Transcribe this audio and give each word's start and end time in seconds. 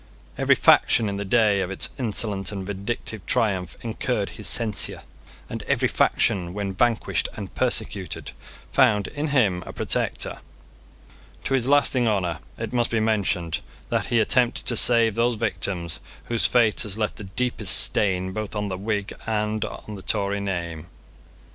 Every 0.35 0.55
faction 0.55 1.07
in 1.09 1.17
the 1.17 1.23
day 1.25 1.61
of 1.61 1.69
its 1.69 1.91
insolent 1.99 2.51
and 2.51 2.65
vindictive 2.65 3.23
triumph 3.27 3.77
incurred 3.81 4.29
his 4.29 4.47
censure; 4.47 5.03
and 5.47 5.61
every 5.67 5.87
faction, 5.87 6.55
when 6.55 6.73
vanquished 6.73 7.29
and 7.35 7.53
persecuted, 7.53 8.31
found 8.71 9.09
in 9.09 9.27
him 9.27 9.61
a 9.67 9.71
protector. 9.71 10.39
To 11.43 11.53
his 11.53 11.67
lasting 11.67 12.07
honour 12.07 12.39
it 12.57 12.73
must 12.73 12.89
be 12.89 12.99
mentioned 12.99 13.59
that 13.89 14.07
he 14.07 14.19
attempted 14.19 14.65
to 14.65 14.75
save 14.75 15.13
those 15.13 15.35
victims 15.35 15.99
whose 16.23 16.47
fate 16.47 16.81
has 16.81 16.97
left 16.97 17.17
the 17.17 17.25
deepest 17.25 17.77
stain 17.77 18.31
both 18.31 18.55
on 18.55 18.69
the 18.69 18.79
Whig 18.79 19.13
and 19.27 19.63
on 19.63 19.93
the 19.93 20.01
Tory 20.01 20.39
name. 20.39 20.87